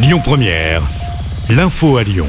Lyon 0.00 0.20
Première, 0.22 0.80
l'info 1.50 1.96
à 1.96 2.04
Lyon. 2.04 2.28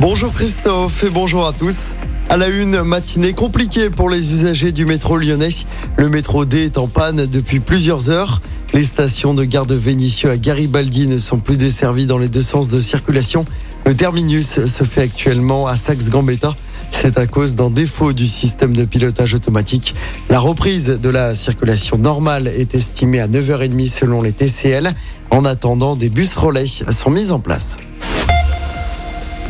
Bonjour 0.00 0.32
Christophe 0.34 1.04
et 1.04 1.10
bonjour 1.10 1.46
à 1.46 1.52
tous. 1.52 1.94
À 2.28 2.36
la 2.36 2.48
une, 2.48 2.82
matinée 2.82 3.34
compliquée 3.34 3.88
pour 3.88 4.10
les 4.10 4.32
usagers 4.32 4.72
du 4.72 4.84
métro 4.84 5.16
lyonnais. 5.16 5.50
Le 5.96 6.08
métro 6.08 6.44
D 6.44 6.64
est 6.64 6.76
en 6.76 6.88
panne 6.88 7.26
depuis 7.26 7.60
plusieurs 7.60 8.10
heures. 8.10 8.42
Les 8.72 8.82
stations 8.82 9.32
de 9.32 9.44
gare 9.44 9.64
de 9.64 9.80
à 10.28 10.36
Garibaldi 10.36 11.06
ne 11.06 11.18
sont 11.18 11.38
plus 11.38 11.56
desservies 11.56 12.06
dans 12.06 12.18
les 12.18 12.28
deux 12.28 12.42
sens 12.42 12.68
de 12.68 12.80
circulation. 12.80 13.46
Le 13.86 13.94
terminus 13.94 14.66
se 14.66 14.82
fait 14.82 15.02
actuellement 15.02 15.68
à 15.68 15.76
Saxe-Gambetta. 15.76 16.56
C'est 16.90 17.18
à 17.18 17.26
cause 17.26 17.54
d'un 17.54 17.70
défaut 17.70 18.12
du 18.12 18.26
système 18.26 18.74
de 18.74 18.84
pilotage 18.84 19.34
automatique. 19.34 19.94
La 20.30 20.38
reprise 20.38 20.86
de 20.86 21.08
la 21.08 21.34
circulation 21.34 21.98
normale 21.98 22.48
est 22.48 22.74
estimée 22.74 23.20
à 23.20 23.28
9h30 23.28 23.88
selon 23.88 24.22
les 24.22 24.32
TCL. 24.32 24.94
En 25.30 25.44
attendant, 25.44 25.96
des 25.96 26.08
bus 26.08 26.34
relais 26.34 26.66
sont 26.66 27.10
mis 27.10 27.30
en 27.30 27.40
place. 27.40 27.76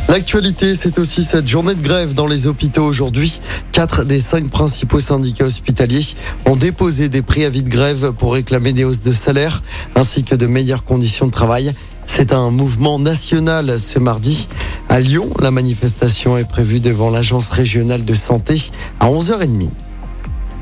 L'actualité, 0.07 0.75
c'est 0.75 0.99
aussi 0.99 1.23
cette 1.23 1.47
journée 1.47 1.73
de 1.73 1.81
grève 1.81 2.13
dans 2.13 2.27
les 2.27 2.45
hôpitaux 2.45 2.85
aujourd'hui. 2.85 3.41
Quatre 3.71 4.05
des 4.05 4.19
cinq 4.19 4.49
principaux 4.49 4.99
syndicats 4.99 5.45
hospitaliers 5.45 6.05
ont 6.45 6.55
déposé 6.55 7.09
des 7.09 7.23
préavis 7.23 7.63
de 7.63 7.69
grève 7.69 8.11
pour 8.11 8.33
réclamer 8.33 8.71
des 8.71 8.83
hausses 8.83 9.01
de 9.01 9.11
salaire 9.11 9.63
ainsi 9.95 10.23
que 10.23 10.35
de 10.35 10.45
meilleures 10.45 10.83
conditions 10.83 11.25
de 11.25 11.31
travail. 11.31 11.73
C'est 12.05 12.33
un 12.33 12.49
mouvement 12.51 12.99
national 12.99 13.79
ce 13.79 13.99
mardi. 13.99 14.47
À 14.89 14.99
Lyon, 14.99 15.29
la 15.41 15.51
manifestation 15.51 16.37
est 16.37 16.47
prévue 16.47 16.79
devant 16.79 17.09
l'Agence 17.09 17.49
régionale 17.49 18.05
de 18.05 18.13
santé 18.13 18.69
à 18.99 19.09
11h30. 19.09 19.69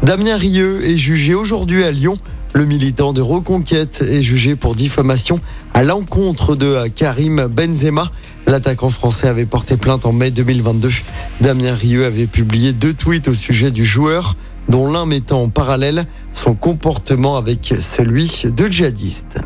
Damien 0.01 0.37
Rieu 0.37 0.83
est 0.83 0.97
jugé 0.97 1.33
aujourd'hui 1.33 1.83
à 1.83 1.91
Lyon. 1.91 2.17
Le 2.53 2.65
militant 2.65 3.13
de 3.13 3.21
Reconquête 3.21 4.03
est 4.07 4.21
jugé 4.21 4.55
pour 4.55 4.75
diffamation 4.75 5.39
à 5.73 5.83
l'encontre 5.83 6.55
de 6.55 6.87
Karim 6.87 7.47
Benzema. 7.47 8.11
L'attaquant 8.45 8.89
français 8.89 9.27
avait 9.27 9.45
porté 9.45 9.77
plainte 9.77 10.05
en 10.05 10.11
mai 10.11 10.29
2022. 10.29 10.89
Damien 11.41 11.73
Rieu 11.73 12.05
avait 12.05 12.27
publié 12.27 12.73
deux 12.73 12.93
tweets 12.93 13.27
au 13.27 13.33
sujet 13.33 13.71
du 13.71 13.85
joueur, 13.85 14.35
dont 14.69 14.91
l'un 14.91 15.05
mettant 15.05 15.43
en 15.43 15.49
parallèle 15.49 16.05
son 16.33 16.53
comportement 16.53 17.37
avec 17.37 17.73
celui 17.79 18.43
de 18.45 18.67
djihadiste. 18.67 19.39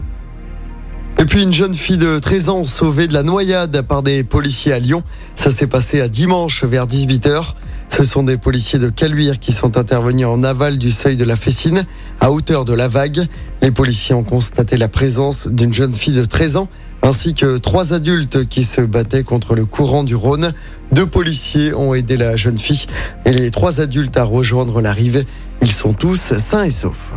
Et 1.20 1.26
puis 1.26 1.42
une 1.42 1.54
jeune 1.54 1.74
fille 1.74 1.98
de 1.98 2.20
13 2.20 2.50
ans 2.50 2.64
sauvée 2.64 3.08
de 3.08 3.14
la 3.14 3.24
noyade 3.24 3.82
par 3.82 4.04
des 4.04 4.24
policiers 4.24 4.74
à 4.74 4.80
Lyon. 4.80 5.04
Ça 5.36 5.50
s'est 5.50 5.68
passé 5.68 6.00
à 6.00 6.08
dimanche 6.08 6.64
vers 6.64 6.86
18h. 6.86 7.54
Ce 7.90 8.04
sont 8.04 8.24
des 8.24 8.38
policiers 8.38 8.78
de 8.78 8.90
Caluire 8.90 9.40
qui 9.40 9.52
sont 9.52 9.78
intervenus 9.78 10.28
en 10.28 10.44
aval 10.44 10.78
du 10.78 10.92
seuil 10.92 11.18
de 11.18 11.24
la 11.24 11.36
Fessine, 11.36 11.86
à 12.20 12.32
hauteur 12.32 12.66
de 12.66 12.74
la 12.74 12.88
vague. 12.88 13.26
Les 13.62 13.72
policiers 13.72 14.14
ont 14.14 14.24
constaté 14.24 14.78
la 14.78 14.90
présence 14.90 15.48
d'une 15.48 15.74
jeune 15.74 15.94
fille 15.94 16.14
de 16.14 16.24
13 16.24 16.58
ans 16.58 16.70
ainsi 17.02 17.34
que 17.34 17.58
trois 17.58 17.94
adultes 17.94 18.48
qui 18.48 18.64
se 18.64 18.82
battaient 18.82 19.24
contre 19.24 19.56
le 19.56 19.66
courant 19.66 20.04
du 20.04 20.16
Rhône. 20.16 20.54
Deux 20.92 21.06
policiers 21.06 21.74
ont 21.74 21.94
aidé 21.94 22.18
la 22.18 22.36
jeune 22.36 22.58
fille 22.58 22.86
et 23.26 23.32
les 23.32 23.52
trois 23.52 23.82
adultes 23.82 24.18
à 24.18 24.24
rejoindre 24.24 24.82
la 24.82 24.94
rive. 24.94 25.24
Ils 25.62 25.72
sont 25.72 25.94
tous 25.94 26.34
sains 26.38 26.64
et 26.64 26.72
saufs. 26.72 27.14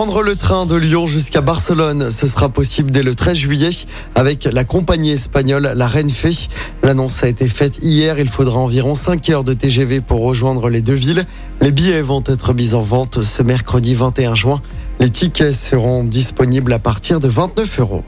Prendre 0.00 0.22
le 0.22 0.34
train 0.34 0.64
de 0.64 0.76
Lyon 0.76 1.06
jusqu'à 1.06 1.42
Barcelone, 1.42 2.10
ce 2.10 2.26
sera 2.26 2.48
possible 2.48 2.90
dès 2.90 3.02
le 3.02 3.14
13 3.14 3.36
juillet 3.36 3.68
avec 4.14 4.48
la 4.50 4.64
compagnie 4.64 5.10
espagnole 5.10 5.74
La 5.76 5.86
Renfe. 5.88 6.48
L'annonce 6.82 7.22
a 7.22 7.28
été 7.28 7.46
faite 7.46 7.80
hier. 7.82 8.18
Il 8.18 8.30
faudra 8.30 8.60
environ 8.60 8.94
5 8.94 9.28
heures 9.28 9.44
de 9.44 9.52
TGV 9.52 10.00
pour 10.00 10.22
rejoindre 10.22 10.70
les 10.70 10.80
deux 10.80 10.94
villes. 10.94 11.26
Les 11.60 11.70
billets 11.70 12.00
vont 12.00 12.24
être 12.24 12.54
mis 12.54 12.72
en 12.72 12.80
vente 12.80 13.20
ce 13.20 13.42
mercredi 13.42 13.92
21 13.92 14.34
juin. 14.34 14.62
Les 15.00 15.10
tickets 15.10 15.52
seront 15.52 16.02
disponibles 16.02 16.72
à 16.72 16.78
partir 16.78 17.20
de 17.20 17.28
29 17.28 17.80
euros. 17.80 18.04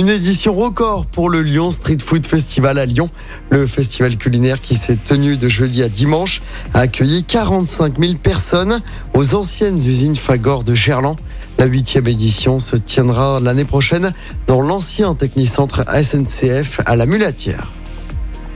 Une 0.00 0.08
édition 0.08 0.54
record 0.54 1.04
pour 1.04 1.28
le 1.28 1.42
Lyon 1.42 1.70
Street 1.70 1.98
Food 2.02 2.26
Festival 2.26 2.78
à 2.78 2.86
Lyon. 2.86 3.10
Le 3.50 3.66
festival 3.66 4.16
culinaire 4.16 4.62
qui 4.62 4.74
s'est 4.74 4.96
tenu 4.96 5.36
de 5.36 5.46
jeudi 5.46 5.82
à 5.82 5.90
dimanche 5.90 6.40
a 6.72 6.80
accueilli 6.80 7.22
45 7.22 7.98
000 7.98 8.14
personnes 8.14 8.80
aux 9.12 9.34
anciennes 9.34 9.76
usines 9.76 10.16
Fagor 10.16 10.64
de 10.64 10.74
Gerland. 10.74 11.18
La 11.58 11.66
huitième 11.66 12.06
édition 12.06 12.60
se 12.60 12.76
tiendra 12.76 13.40
l'année 13.40 13.66
prochaine 13.66 14.14
dans 14.46 14.62
l'ancien 14.62 15.14
technicentre 15.14 15.84
SNCF 15.86 16.80
à 16.86 16.96
la 16.96 17.04
Mulatière. 17.04 17.70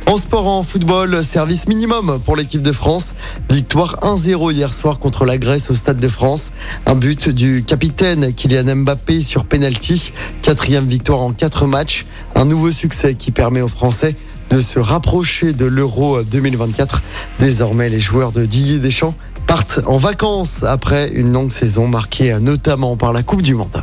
En 0.06 0.19
sport, 0.19 0.47
en 0.47 0.62
football, 0.62 1.25
service 1.25 1.66
minimum 1.66 2.20
pour 2.22 2.37
l'équipe 2.37 2.60
de 2.60 2.72
France. 2.72 3.15
Victoire 3.48 3.97
1-0 4.03 4.53
hier 4.53 4.72
soir 4.72 4.98
contre 4.98 5.25
la 5.25 5.38
Grèce 5.38 5.70
au 5.70 5.75
Stade 5.75 5.98
de 5.98 6.09
France. 6.09 6.53
Un 6.84 6.94
but 6.94 7.31
du 7.31 7.65
capitaine 7.66 8.34
Kylian 8.34 8.76
Mbappé 8.76 9.22
sur 9.22 9.47
penalty. 9.47 10.12
Quatrième 10.42 10.84
victoire 10.84 11.22
en 11.22 11.32
quatre 11.32 11.66
matchs. 11.66 12.04
Un 12.34 12.44
nouveau 12.44 12.70
succès 12.70 13.15
qui 13.15 13.31
permet 13.31 13.62
aux 13.62 13.69
Français 13.69 14.15
de 14.50 14.60
se 14.60 14.78
rapprocher 14.78 15.54
de 15.54 15.65
l'Euro 15.65 16.22
2024. 16.22 17.03
Désormais, 17.41 17.88
les 17.88 18.00
joueurs 18.00 18.31
de 18.31 18.44
Didier 18.44 18.81
Deschamps 18.81 19.15
partent 19.47 19.81
en 19.86 19.97
vacances 19.97 20.65
après 20.65 21.12
une 21.12 21.32
longue 21.32 21.50
saison 21.50 21.88
marquée 21.88 22.38
notamment 22.41 22.98
par 22.98 23.15
la 23.15 23.22
Coupe 23.22 23.42
du 23.42 23.54
Monde. 23.54 23.82